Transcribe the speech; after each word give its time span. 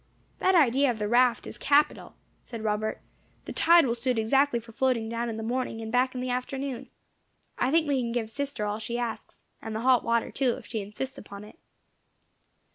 "That 0.39 0.55
idea 0.55 0.89
of 0.89 0.97
the 0.97 1.07
raft 1.07 1.45
is 1.45 1.59
capital," 1.59 2.15
said 2.43 2.63
Robert. 2.63 3.01
"The 3.45 3.53
tide 3.53 3.85
will 3.85 3.93
suit 3.93 4.17
exactly 4.17 4.59
for 4.59 4.71
floating 4.71 5.07
down 5.09 5.29
in 5.29 5.37
the 5.37 5.43
morning 5.43 5.79
and 5.79 5.91
back 5.91 6.15
in 6.15 6.21
the 6.21 6.31
afternoon. 6.31 6.89
I 7.59 7.69
think 7.69 7.87
we 7.87 8.01
can 8.01 8.11
give 8.11 8.27
sister 8.31 8.65
all 8.65 8.79
she 8.79 8.97
asks, 8.97 9.43
and 9.61 9.75
the 9.75 9.81
hot 9.81 10.03
water 10.03 10.31
too, 10.31 10.53
if 10.57 10.65
she 10.65 10.81
insists 10.81 11.19
upon 11.19 11.43
it." 11.43 11.59